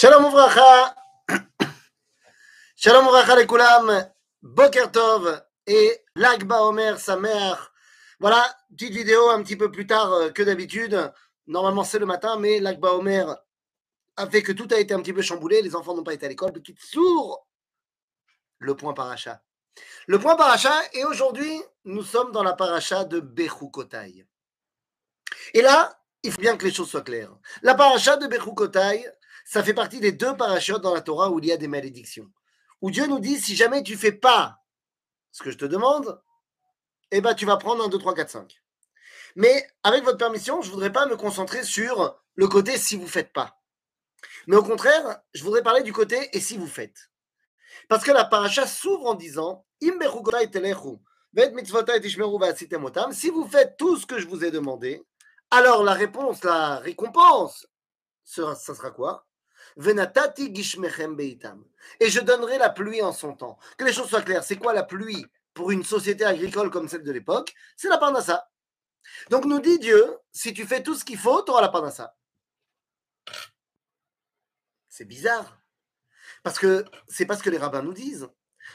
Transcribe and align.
Shalom 0.00 0.24
Ouvracha 0.24 0.94
Shalom 2.74 3.06
Ouvracha 3.06 3.36
les 3.36 3.46
Koulam 3.46 4.10
Boker 4.40 4.90
Tov 4.90 5.44
et 5.66 6.02
Lagba 6.14 6.62
Omer, 6.62 6.98
sa 6.98 7.18
mère. 7.18 7.70
Voilà, 8.18 8.42
petite 8.70 8.94
vidéo 8.94 9.28
un 9.28 9.42
petit 9.42 9.56
peu 9.56 9.70
plus 9.70 9.86
tard 9.86 10.10
euh, 10.14 10.30
que 10.30 10.42
d'habitude. 10.42 11.12
Normalement 11.48 11.84
c'est 11.84 11.98
le 11.98 12.06
matin, 12.06 12.38
mais 12.38 12.60
Lagba 12.60 12.94
Omer 12.94 13.36
a 14.16 14.26
fait 14.26 14.42
que 14.42 14.52
tout 14.52 14.68
a 14.70 14.78
été 14.78 14.94
un 14.94 15.02
petit 15.02 15.12
peu 15.12 15.20
chamboulé. 15.20 15.60
Les 15.60 15.76
enfants 15.76 15.94
n'ont 15.94 16.02
pas 16.02 16.14
été 16.14 16.24
à 16.24 16.30
l'école. 16.30 16.52
Petit 16.52 16.74
sourd 16.78 17.46
Le 18.58 18.74
point 18.74 18.94
paracha. 18.94 19.42
Le 20.06 20.18
point 20.18 20.34
paracha, 20.34 20.72
et 20.94 21.04
aujourd'hui, 21.04 21.60
nous 21.84 22.04
sommes 22.04 22.32
dans 22.32 22.42
la 22.42 22.54
paracha 22.54 23.04
de 23.04 23.20
Bechukotai. 23.20 24.26
Et 25.52 25.60
là, 25.60 26.00
il 26.22 26.32
faut 26.32 26.40
bien 26.40 26.56
que 26.56 26.64
les 26.64 26.72
choses 26.72 26.88
soient 26.88 27.02
claires. 27.02 27.36
La 27.60 27.74
paracha 27.74 28.16
de 28.16 28.26
Bechukotai, 28.26 29.06
ça 29.44 29.62
fait 29.62 29.74
partie 29.74 30.00
des 30.00 30.12
deux 30.12 30.36
parachutes 30.36 30.78
dans 30.78 30.94
la 30.94 31.00
Torah 31.00 31.30
où 31.30 31.38
il 31.38 31.46
y 31.46 31.52
a 31.52 31.56
des 31.56 31.68
malédictions. 31.68 32.30
Où 32.80 32.90
Dieu 32.90 33.06
nous 33.06 33.18
dit 33.18 33.40
si 33.40 33.56
jamais 33.56 33.82
tu 33.82 33.96
fais 33.96 34.12
pas 34.12 34.58
ce 35.32 35.42
que 35.42 35.50
je 35.50 35.58
te 35.58 35.64
demande, 35.64 36.20
eh 37.10 37.20
ben 37.20 37.34
tu 37.34 37.46
vas 37.46 37.56
prendre 37.56 37.84
un 37.84 37.88
2, 37.88 37.98
3, 37.98 38.14
4, 38.14 38.30
5. 38.30 38.62
Mais 39.36 39.68
avec 39.82 40.04
votre 40.04 40.18
permission, 40.18 40.62
je 40.62 40.68
ne 40.68 40.74
voudrais 40.74 40.92
pas 40.92 41.06
me 41.06 41.16
concentrer 41.16 41.62
sur 41.62 42.20
le 42.34 42.48
côté 42.48 42.76
si 42.78 42.96
vous 42.96 43.06
faites 43.06 43.32
pas. 43.32 43.60
Mais 44.46 44.56
au 44.56 44.62
contraire, 44.62 45.20
je 45.34 45.42
voudrais 45.44 45.62
parler 45.62 45.82
du 45.82 45.92
côté 45.92 46.30
et 46.32 46.40
si 46.40 46.56
vous 46.56 46.66
faites. 46.66 47.10
Parce 47.88 48.04
que 48.04 48.12
la 48.12 48.24
paracha 48.24 48.66
s'ouvre 48.66 49.06
en 49.06 49.14
disant 49.14 49.66
si 53.12 53.30
vous 53.30 53.48
faites 53.48 53.76
tout 53.76 53.96
ce 53.96 54.06
que 54.06 54.18
je 54.18 54.26
vous 54.26 54.44
ai 54.44 54.50
demandé, 54.50 55.02
alors 55.50 55.82
la 55.84 55.92
réponse, 55.92 56.42
la 56.44 56.78
récompense, 56.78 57.66
ça 58.24 58.54
sera 58.56 58.90
quoi? 58.90 59.26
Venatati 59.76 60.50
gishmechem 60.52 61.16
beitam. 61.16 61.64
Et 61.98 62.10
je 62.10 62.20
donnerai 62.20 62.58
la 62.58 62.70
pluie 62.70 63.02
en 63.02 63.12
son 63.12 63.34
temps. 63.34 63.58
Que 63.76 63.84
les 63.84 63.92
choses 63.92 64.08
soient 64.08 64.22
claires, 64.22 64.44
c'est 64.44 64.56
quoi 64.56 64.72
la 64.72 64.82
pluie 64.82 65.26
pour 65.54 65.70
une 65.70 65.84
société 65.84 66.24
agricole 66.24 66.70
comme 66.70 66.88
celle 66.88 67.02
de 67.02 67.12
l'époque? 67.12 67.54
C'est 67.76 67.88
la 67.88 67.98
parnassa. 67.98 68.50
Donc 69.30 69.44
nous 69.44 69.60
dit 69.60 69.78
Dieu, 69.78 70.18
si 70.32 70.52
tu 70.52 70.66
fais 70.66 70.82
tout 70.82 70.94
ce 70.94 71.04
qu'il 71.04 71.18
faut, 71.18 71.42
tu 71.42 71.50
auras 71.50 71.62
la 71.62 71.68
parnassa. 71.68 72.16
C'est 74.88 75.04
bizarre. 75.04 75.60
Parce 76.42 76.58
que 76.58 76.84
c'est 77.08 77.26
pas 77.26 77.36
ce 77.36 77.42
que 77.42 77.50
les 77.50 77.58
rabbins 77.58 77.82
nous 77.82 77.94
disent. 77.94 78.28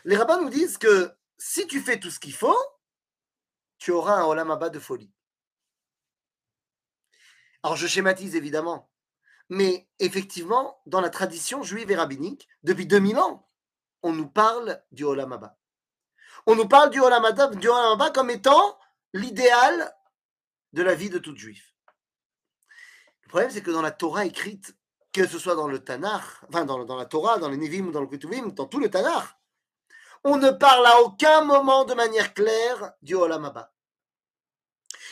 Les 0.04 0.18
rabbins 0.18 0.42
nous 0.42 0.50
disent 0.50 0.78
que 0.78 1.12
si 1.38 1.68
tu 1.68 1.82
fais 1.82 2.00
tout 2.00 2.12
ce 2.12 2.20
qu'il 2.20 2.34
faut, 2.34 2.58
tu 3.78 3.92
auras 3.92 4.16
un 4.16 4.26
olamaba 4.26 4.70
de 4.70 4.80
folie. 4.80 5.12
Alors 7.64 7.76
je 7.76 7.88
schématise 7.88 8.36
évidemment. 8.36 8.90
Mais 9.50 9.88
effectivement, 10.00 10.82
dans 10.86 11.02
la 11.02 11.10
tradition 11.10 11.64
juive 11.64 11.92
et 11.92 11.96
rabbinique, 11.96 12.48
depuis 12.64 12.88
2000 12.88 13.18
ans, 13.20 13.48
on 14.02 14.14
nous 14.14 14.28
parle 14.28 14.82
du 14.92 15.04
Olam. 15.04 15.52
On 16.48 16.56
nous 16.56 16.68
parle 16.68 16.90
du 16.90 17.00
Olam 17.00 17.26
Abba, 17.26 17.48
du 17.48 17.68
Olam 17.68 17.94
Abba 17.94 18.12
comme 18.12 18.30
étant 18.30 18.78
l'idéal 19.14 19.96
de 20.74 20.84
la 20.84 20.96
vie 20.96 21.10
de 21.10 21.18
tout 21.18 21.36
juif. 21.36 21.74
Le 23.24 23.30
problème, 23.30 23.50
c'est 23.50 23.62
que 23.62 23.72
dans 23.72 23.82
la 23.82 23.92
Torah 23.92 24.26
écrite, 24.26 24.76
que 25.12 25.26
ce 25.26 25.40
soit 25.40 25.56
dans 25.56 25.68
le 25.68 25.84
Tanakh, 25.84 26.24
enfin 26.50 26.66
dans, 26.66 26.96
la 26.96 27.06
Torah, 27.06 27.38
dans 27.40 27.50
les 27.50 27.58
Nevim, 27.58 27.92
dans 27.92 28.02
le 28.02 28.08
Ketuvim, 28.08 28.50
dans 28.50 28.66
tout 28.66 28.80
le 28.80 28.90
Tanakh, 28.90 29.26
on 30.24 30.38
ne 30.38 30.52
parle 30.52 30.86
à 30.86 31.02
aucun 31.02 31.42
moment 31.42 31.86
de 31.86 31.94
manière 31.94 32.34
claire 32.34 32.94
du 33.02 33.16
Olam 33.16 33.46
Abba. 33.46 33.72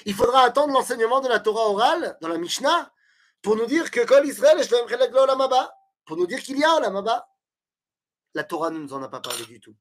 Il 0.05 0.13
faudra 0.13 0.41
attendre 0.41 0.73
l'enseignement 0.73 1.21
de 1.21 1.29
la 1.29 1.39
Torah 1.39 1.69
orale, 1.69 2.17
dans 2.21 2.27
la 2.27 2.37
Mishnah, 2.37 2.91
pour 3.43 3.57
nous 3.57 3.67
dire 3.67 3.91
que 3.91 4.03
Kol 4.05 4.25
Israël 4.25 4.57
pour 6.05 6.17
nous 6.17 6.27
dire 6.27 6.41
qu'il 6.41 6.57
y 6.57 6.63
a 6.63 6.75
Olamaba. 6.75 7.29
La 8.33 8.43
Torah 8.43 8.71
ne 8.71 8.79
nous 8.79 8.93
en 8.93 9.03
a 9.03 9.09
pas 9.09 9.19
parlé 9.19 9.45
du 9.45 9.59
tout. 9.59 9.75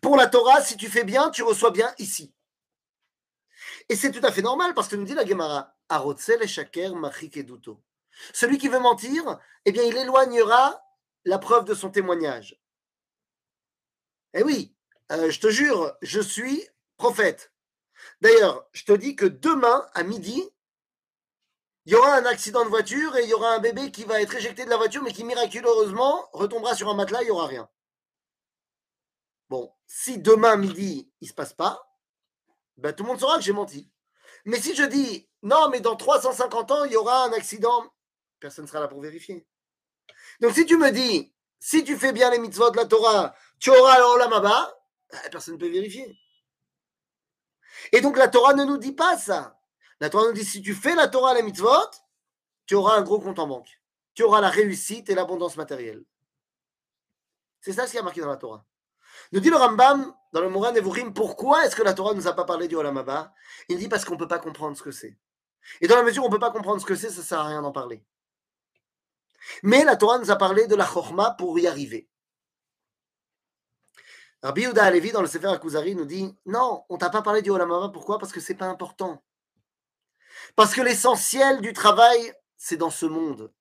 Pour 0.00 0.16
la 0.16 0.28
Torah, 0.28 0.60
si 0.60 0.76
tu 0.76 0.88
fais 0.88 1.02
bien, 1.02 1.30
tu 1.30 1.42
reçois 1.42 1.70
bien 1.70 1.92
ici. 1.98 2.32
Et 3.88 3.96
c'est 3.96 4.12
tout 4.12 4.24
à 4.24 4.30
fait 4.30 4.42
normal 4.42 4.74
parce 4.74 4.88
que 4.88 4.96
nous 4.96 5.04
dit 5.04 5.14
la 5.14 5.26
Gemara, 5.26 5.74
Arotzel 5.88 6.46
shaker 6.46 6.92
eduto. 7.34 7.82
Celui 8.32 8.58
qui 8.58 8.68
veut 8.68 8.78
mentir, 8.78 9.38
eh 9.64 9.72
bien, 9.72 9.82
il 9.82 9.96
éloignera 9.96 10.82
la 11.24 11.38
preuve 11.38 11.64
de 11.64 11.74
son 11.74 11.90
témoignage. 11.90 12.60
Eh 14.34 14.42
oui, 14.42 14.74
euh, 15.10 15.30
je 15.30 15.40
te 15.40 15.48
jure, 15.48 15.96
je 16.02 16.20
suis 16.20 16.68
prophète. 16.96 17.52
D'ailleurs, 18.20 18.68
je 18.72 18.84
te 18.84 18.92
dis 18.92 19.16
que 19.16 19.26
demain, 19.26 19.88
à 19.94 20.02
midi, 20.02 20.48
il 21.86 21.92
y 21.92 21.96
aura 21.96 22.14
un 22.16 22.26
accident 22.26 22.64
de 22.64 22.70
voiture 22.70 23.16
et 23.16 23.24
il 23.24 23.28
y 23.30 23.34
aura 23.34 23.54
un 23.54 23.58
bébé 23.58 23.90
qui 23.90 24.04
va 24.04 24.20
être 24.20 24.34
éjecté 24.34 24.64
de 24.64 24.70
la 24.70 24.76
voiture, 24.76 25.02
mais 25.02 25.12
qui 25.12 25.24
miraculeusement 25.24 26.28
retombera 26.32 26.74
sur 26.74 26.88
un 26.90 26.94
matelas, 26.94 27.22
il 27.22 27.26
n'y 27.26 27.30
aura 27.30 27.46
rien. 27.46 27.68
Bon, 29.48 29.72
si 29.86 30.18
demain 30.18 30.56
midi, 30.56 31.10
il 31.20 31.24
ne 31.24 31.28
se 31.28 31.34
passe 31.34 31.54
pas, 31.54 31.82
ben, 32.76 32.92
tout 32.92 33.02
le 33.02 33.08
monde 33.08 33.20
saura 33.20 33.36
que 33.36 33.44
j'ai 33.44 33.52
menti. 33.52 33.90
Mais 34.44 34.60
si 34.60 34.74
je 34.74 34.84
dis, 34.84 35.28
non, 35.42 35.68
mais 35.70 35.80
dans 35.80 35.96
350 35.96 36.70
ans, 36.70 36.84
il 36.84 36.92
y 36.92 36.96
aura 36.96 37.24
un 37.24 37.32
accident, 37.32 37.92
personne 38.38 38.64
ne 38.64 38.68
sera 38.68 38.80
là 38.80 38.88
pour 38.88 39.00
vérifier. 39.00 39.46
Donc 40.40 40.52
si 40.52 40.66
tu 40.66 40.76
me 40.76 40.90
dis, 40.90 41.34
si 41.58 41.84
tu 41.84 41.96
fais 41.96 42.12
bien 42.12 42.30
les 42.30 42.38
mitzvot 42.38 42.70
de 42.70 42.76
la 42.76 42.86
Torah, 42.86 43.34
tu 43.58 43.70
auras 43.70 43.98
l'olamaba, 43.98 44.72
ben, 45.10 45.18
personne 45.30 45.54
ne 45.54 45.58
peut 45.58 45.70
vérifier. 45.70 46.16
Et 47.92 48.00
donc 48.00 48.16
la 48.16 48.28
Torah 48.28 48.54
ne 48.54 48.64
nous 48.64 48.78
dit 48.78 48.92
pas 48.92 49.16
ça. 49.18 49.59
La 50.00 50.08
Torah 50.08 50.26
nous 50.26 50.32
dit 50.32 50.44
si 50.44 50.62
tu 50.62 50.74
fais 50.74 50.94
la 50.94 51.08
Torah 51.08 51.30
à 51.30 51.34
la 51.34 51.42
mitzvot, 51.42 51.90
tu 52.66 52.74
auras 52.74 52.96
un 52.96 53.02
gros 53.02 53.20
compte 53.20 53.38
en 53.38 53.46
banque. 53.46 53.80
Tu 54.14 54.22
auras 54.22 54.40
la 54.40 54.48
réussite 54.48 55.10
et 55.10 55.14
l'abondance 55.14 55.56
matérielle. 55.56 56.04
C'est 57.60 57.74
ça 57.74 57.86
ce 57.86 57.92
qui 57.92 57.98
a 57.98 58.02
marqué 58.02 58.20
dans 58.20 58.28
la 58.28 58.36
Torah. 58.36 58.64
Nous 59.32 59.40
dit 59.40 59.50
le 59.50 59.56
Rambam 59.56 60.14
dans 60.32 60.40
le 60.40 60.48
Moran 60.48 60.72
Nevurim 60.72 61.12
pourquoi 61.12 61.66
est-ce 61.66 61.76
que 61.76 61.82
la 61.82 61.92
Torah 61.92 62.12
ne 62.12 62.18
nous 62.18 62.28
a 62.28 62.32
pas 62.32 62.44
parlé 62.44 62.68
du 62.68 62.76
Olam 62.76 62.96
Abba 62.96 63.34
Il 63.68 63.78
dit 63.78 63.88
parce 63.88 64.04
qu'on 64.04 64.14
ne 64.14 64.18
peut 64.18 64.28
pas 64.28 64.38
comprendre 64.38 64.76
ce 64.76 64.82
que 64.82 64.90
c'est. 64.90 65.18
Et 65.80 65.86
dans 65.88 65.96
la 65.96 66.02
mesure 66.02 66.22
où 66.22 66.26
on 66.26 66.30
ne 66.30 66.34
peut 66.34 66.40
pas 66.40 66.50
comprendre 66.50 66.80
ce 66.80 66.86
que 66.86 66.94
c'est, 66.94 67.10
ça 67.10 67.20
ne 67.20 67.24
sert 67.24 67.38
à 67.40 67.48
rien 67.48 67.60
d'en 67.60 67.72
parler. 67.72 68.02
Mais 69.62 69.84
la 69.84 69.96
Torah 69.96 70.18
nous 70.18 70.30
a 70.30 70.36
parlé 70.36 70.66
de 70.66 70.74
la 70.74 70.86
Chorma 70.86 71.32
pour 71.32 71.58
y 71.58 71.66
arriver. 71.66 72.08
Rabbi 74.42 74.62
Yehuda 74.62 74.84
Alevi 74.84 75.12
dans 75.12 75.20
le 75.20 75.28
Sefer 75.28 75.48
Akuzari 75.48 75.94
nous 75.94 76.06
dit 76.06 76.34
non, 76.46 76.84
on 76.88 76.96
t'a 76.96 77.10
pas 77.10 77.20
parlé 77.20 77.42
du 77.42 77.50
Olam 77.50 77.70
Abba. 77.70 77.90
Pourquoi? 77.90 78.18
Parce 78.18 78.32
que 78.32 78.40
c'est 78.40 78.54
pas 78.54 78.66
important. 78.66 79.22
Parce 80.56 80.74
que 80.74 80.80
l'essentiel 80.80 81.60
du 81.60 81.72
travail, 81.72 82.34
c'est 82.56 82.76
dans 82.76 82.90
ce 82.90 83.06
monde, 83.06 83.52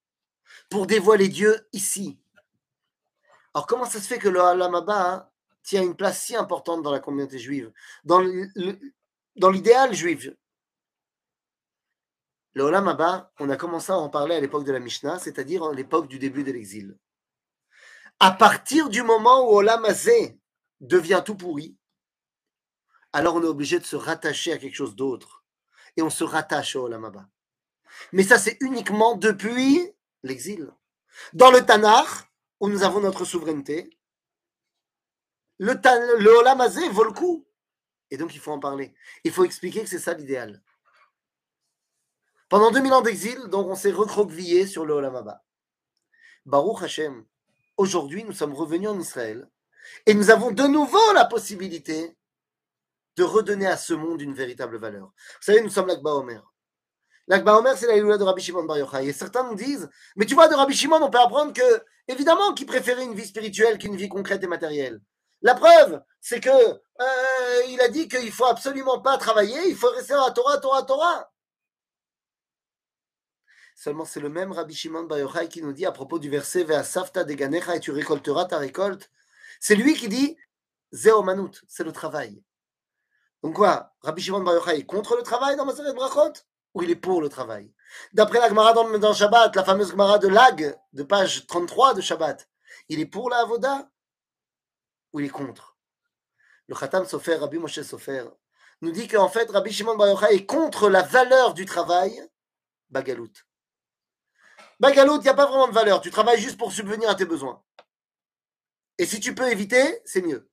pour 0.70 0.88
dévoiler 0.88 1.30
Dieu 1.30 1.68
ici. 1.74 2.20
Alors 3.54 3.68
comment 3.68 3.86
ça 3.86 4.00
se 4.00 4.08
fait 4.08 4.20
que 4.20 4.30
le 4.30 4.42
Halamaba 4.42 5.14
hein, 5.14 5.30
tient 5.64 5.84
une 5.84 5.96
place 5.96 6.24
si 6.24 6.36
importante 6.36 6.84
dans 6.84 6.92
la 6.92 7.00
communauté 7.00 7.40
juive, 7.40 7.72
dans 8.04 8.20
l'idéal 9.50 9.94
juif? 9.94 10.30
Le 12.54 12.64
Olam 12.64 12.96
on 13.40 13.50
a 13.50 13.56
commencé 13.56 13.92
à 13.92 13.98
en 13.98 14.10
parler 14.10 14.36
à 14.36 14.40
l'époque 14.40 14.66
de 14.66 14.72
la 14.72 14.80
Mishnah, 14.80 15.20
c'est-à-dire 15.20 15.64
à 15.64 15.74
l'époque 15.74 16.08
du 16.08 16.20
début 16.20 16.44
de 16.44 16.52
l'exil. 16.52 16.98
À 18.20 18.32
partir 18.32 18.90
du 18.90 19.02
moment 19.02 19.50
où 19.50 19.56
Olam 19.56 19.86
devient 20.82 21.22
tout 21.26 21.36
pourri, 21.36 21.78
alors 23.14 23.36
on 23.36 23.44
est 23.44 23.48
obligé 23.48 23.80
de 23.80 23.86
se 23.86 23.96
rattacher 23.96 24.52
à 24.52 24.58
quelque 24.58 24.76
chose 24.76 24.96
d'autre 24.96 25.39
et 26.00 26.02
on 26.02 26.10
se 26.10 26.24
rattache 26.24 26.78
au 26.78 26.86
Olam 26.86 27.28
Mais 28.14 28.24
ça, 28.24 28.40
c'est 28.40 28.58
uniquement 28.62 29.16
depuis 29.16 29.92
l'exil. 30.24 30.72
Dans 31.34 31.52
le 31.52 31.66
Tanakh, 31.66 32.08
où 32.62 32.70
nous 32.70 32.84
avons 32.84 33.02
notre 33.02 33.26
souveraineté, 33.26 33.90
le, 35.58 35.74
le 35.74 36.38
Olam 36.38 36.66
vaut 36.92 37.04
le 37.04 37.12
coup. 37.12 37.46
Et 38.12 38.18
donc, 38.18 38.34
il 38.34 38.40
faut 38.40 38.54
en 38.54 38.60
parler. 38.60 38.94
Il 39.26 39.32
faut 39.32 39.44
expliquer 39.44 39.84
que 39.84 39.90
c'est 39.90 40.00
ça 40.00 40.14
l'idéal. 40.14 40.64
Pendant 42.48 42.72
2000 42.72 42.94
ans 42.94 43.02
d'exil, 43.02 43.38
donc, 43.48 43.68
on 43.68 43.76
s'est 43.76 43.92
recroquevillé 43.92 44.68
sur 44.68 44.86
le 44.86 44.94
Olam 44.94 45.38
Baruch 46.46 46.82
Hashem, 46.82 47.26
aujourd'hui, 47.76 48.24
nous 48.24 48.32
sommes 48.32 48.54
revenus 48.54 48.90
en 48.90 49.00
Israël 49.00 49.50
et 50.06 50.14
nous 50.14 50.30
avons 50.30 50.52
de 50.52 50.64
nouveau 50.64 51.14
la 51.14 51.26
possibilité 51.26 52.16
de 53.20 53.24
redonner 53.26 53.68
à 53.68 53.76
ce 53.76 53.94
monde 53.94 54.22
une 54.22 54.34
véritable 54.34 54.78
valeur. 54.78 55.08
Vous 55.08 55.42
savez, 55.42 55.62
nous 55.62 55.70
sommes 55.70 55.88
l'Akba 55.88 56.12
Omer. 56.12 56.42
L'Akba 57.28 57.58
Omer, 57.58 57.78
c'est 57.78 57.86
la 57.86 57.98
loi 57.98 58.18
de 58.18 58.24
Rabbi 58.24 58.42
Shimon 58.42 58.64
Bar 58.64 58.78
Yochai. 58.78 59.08
Et 59.08 59.14
certains 59.14 59.44
nous 59.44 59.56
disent, 59.56 59.90
mais 60.16 60.26
tu 60.26 60.36
vois, 60.36 60.48
de 60.48 60.56
Rabbi 60.56 60.74
Shimon, 60.74 61.02
on 61.02 61.10
peut 61.10 61.20
apprendre 61.20 61.52
que, 61.52 61.84
évidemment, 62.08 62.54
qu'il 62.54 62.66
préférait 62.66 63.04
une 63.04 63.14
vie 63.14 63.28
spirituelle 63.28 63.78
qu'une 63.78 63.98
vie 63.98 64.08
concrète 64.08 64.42
et 64.42 64.48
matérielle. 64.48 65.02
La 65.42 65.54
preuve, 65.54 66.02
c'est 66.22 66.40
que 66.40 66.50
euh, 66.50 67.64
il 67.68 67.82
a 67.82 67.90
dit 67.90 68.08
qu'il 68.08 68.32
faut 68.32 68.46
absolument 68.46 69.02
pas 69.02 69.18
travailler, 69.18 69.68
il 69.68 69.76
faut 69.76 69.90
rester 69.90 70.14
à 70.14 70.32
Torah, 70.32 70.58
Torah, 70.60 70.84
Torah. 70.84 71.30
Seulement, 73.76 74.06
c'est 74.06 74.22
le 74.22 74.30
même 74.30 74.54
Rabbi 74.54 74.74
Shimon 74.74 75.04
Bar 75.04 75.20
Yochai 75.20 75.50
qui 75.50 75.62
nous 75.62 75.74
dit 75.74 75.86
à 75.86 75.92
propos 75.92 76.20
du 76.20 76.30
verset 76.30 76.64
Ve'asafta 76.64 77.26
de 77.26 77.34
Ganecha 77.34 77.76
et 77.76 77.82
tu 77.82 77.92
récolteras 77.92 78.46
ta 78.46 78.60
récolte. 78.60 79.12
C'est 79.60 79.76
lui 79.76 79.94
qui 79.94 80.08
dit 80.08 80.38
Zeo 80.94 81.22
Manut, 81.22 81.62
c'est 81.68 81.84
le 81.84 81.92
travail. 81.92 82.42
Donc 83.44 83.56
quoi 83.56 83.94
Rabbi 84.02 84.22
Shimon 84.22 84.42
Bar 84.42 84.56
Yochai 84.56 84.80
est 84.80 84.86
contre 84.86 85.16
le 85.16 85.24
travail 85.24 85.56
dans 85.56 85.66
Maseret 85.66 85.94
Brachot 85.94 86.34
ou 86.74 86.84
il 86.84 86.92
est 86.92 86.96
pour 86.96 87.22
le 87.22 87.30
travail? 87.30 87.74
D'après 88.14 88.40
la 88.40 88.50
Gemara 88.50 88.74
dans, 88.74 89.14
Shabbat, 89.14 89.56
la 89.56 89.64
fameuse 89.64 89.92
Gemara 89.92 90.20
de 90.20 90.28
Lag, 90.28 90.78
de 90.94 91.04
page 91.04 91.48
33 91.48 91.94
de 91.94 92.02
Shabbat, 92.02 92.48
il 92.90 93.00
est 93.00 93.06
pour 93.06 93.30
la 93.30 93.38
Avoda 93.38 93.90
ou 95.14 95.20
il 95.20 95.26
est 95.26 95.30
contre? 95.30 95.78
Le 96.68 96.76
Khatam 96.76 97.06
Sofer, 97.06 97.36
Rabbi 97.36 97.58
Moshe 97.58 97.82
Sofer, 97.82 98.26
nous 98.82 98.92
dit 98.92 99.08
qu'en 99.08 99.30
fait, 99.30 99.50
Rabbi 99.50 99.72
Shimon 99.72 99.96
Bar 99.96 100.10
Yochai 100.10 100.36
est 100.36 100.46
contre 100.46 100.90
la 100.90 101.02
valeur 101.02 101.54
du 101.54 101.66
travail, 101.66 102.22
Bagalout. 102.90 103.32
Bagalout, 104.80 105.18
il 105.18 105.24
n'y 105.24 105.30
a 105.30 105.34
pas 105.34 105.46
vraiment 105.46 105.68
de 105.68 105.74
valeur. 105.74 106.02
Tu 106.02 106.10
travailles 106.10 106.40
juste 106.40 106.58
pour 106.58 106.72
subvenir 106.72 107.10
à 107.10 107.16
tes 107.16 107.26
besoins. 107.26 107.64
Et 108.98 109.06
si 109.06 109.20
tu 109.20 109.36
peux 109.36 109.50
éviter, 109.52 110.02
c'est 110.06 110.22
mieux. 110.22 110.49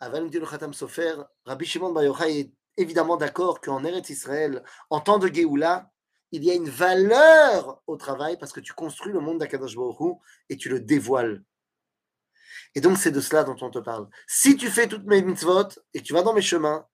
Dit 0.00 0.38
le 0.38 0.46
Khatam 0.46 0.74
Sofer, 0.74 1.14
Rabbi 1.46 1.64
Shimon 1.64 1.92
Bar 1.92 2.22
est 2.24 2.52
évidemment 2.76 3.16
d'accord 3.16 3.60
qu'en 3.60 3.82
Eretz 3.82 4.10
Israël, 4.10 4.62
en 4.90 5.00
temps 5.00 5.18
de 5.18 5.28
Géoula, 5.28 5.90
il 6.32 6.44
y 6.44 6.50
a 6.50 6.54
une 6.54 6.68
valeur 6.68 7.82
au 7.86 7.96
travail 7.96 8.36
parce 8.36 8.52
que 8.52 8.60
tu 8.60 8.74
construis 8.74 9.12
le 9.12 9.20
monde 9.20 9.38
d'Akadosh 9.38 9.76
et 10.50 10.56
tu 10.56 10.68
le 10.68 10.80
dévoiles. 10.80 11.42
Et 12.74 12.82
donc, 12.82 12.98
c'est 12.98 13.10
de 13.10 13.20
cela 13.20 13.44
dont 13.44 13.56
on 13.62 13.70
te 13.70 13.78
parle. 13.78 14.06
Si 14.26 14.56
tu 14.56 14.68
fais 14.68 14.86
toutes 14.86 15.06
mes 15.06 15.22
mitzvot 15.22 15.68
et 15.94 16.02
tu 16.02 16.12
vas 16.12 16.22
dans 16.22 16.34
mes 16.34 16.42
chemins, 16.42 16.86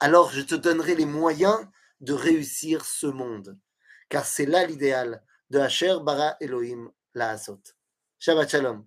alors 0.00 0.32
je 0.32 0.40
te 0.40 0.56
donnerai 0.56 0.96
les 0.96 1.06
moyens 1.06 1.68
de 2.00 2.12
réussir 2.12 2.84
ce 2.84 3.06
monde. 3.06 3.56
Car 4.08 4.24
c'est 4.24 4.46
là 4.46 4.66
l'idéal 4.66 5.22
de 5.50 5.60
Asher 5.60 5.98
Bara 6.02 6.36
Elohim 6.40 6.90
la 7.14 7.36
Shabbat 8.18 8.50
Shalom. 8.50 8.86